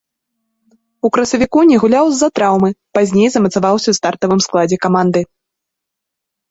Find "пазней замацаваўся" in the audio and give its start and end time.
2.99-3.83